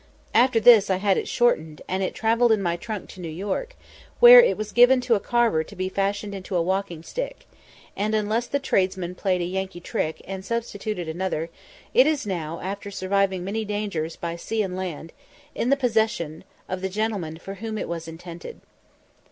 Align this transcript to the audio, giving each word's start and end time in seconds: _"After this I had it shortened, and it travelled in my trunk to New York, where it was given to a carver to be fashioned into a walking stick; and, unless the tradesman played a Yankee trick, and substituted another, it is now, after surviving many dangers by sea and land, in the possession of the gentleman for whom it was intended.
_"After 0.33 0.59
this 0.59 0.89
I 0.89 0.95
had 0.95 1.15
it 1.19 1.27
shortened, 1.27 1.83
and 1.87 2.01
it 2.01 2.15
travelled 2.15 2.51
in 2.51 2.59
my 2.63 2.75
trunk 2.75 3.07
to 3.09 3.21
New 3.21 3.29
York, 3.29 3.75
where 4.19 4.41
it 4.41 4.57
was 4.57 4.71
given 4.71 4.99
to 5.01 5.13
a 5.13 5.19
carver 5.19 5.63
to 5.63 5.75
be 5.75 5.89
fashioned 5.89 6.33
into 6.33 6.55
a 6.55 6.61
walking 6.63 7.03
stick; 7.03 7.45
and, 7.95 8.15
unless 8.15 8.47
the 8.47 8.57
tradesman 8.57 9.13
played 9.13 9.41
a 9.41 9.45
Yankee 9.45 9.79
trick, 9.79 10.23
and 10.25 10.43
substituted 10.43 11.07
another, 11.07 11.51
it 11.93 12.07
is 12.07 12.25
now, 12.25 12.59
after 12.61 12.89
surviving 12.89 13.43
many 13.43 13.63
dangers 13.63 14.15
by 14.15 14.35
sea 14.35 14.63
and 14.63 14.75
land, 14.75 15.13
in 15.53 15.69
the 15.69 15.77
possession 15.77 16.45
of 16.67 16.81
the 16.81 16.89
gentleman 16.89 17.37
for 17.37 17.53
whom 17.61 17.77
it 17.77 17.87
was 17.87 18.07
intended. 18.07 18.59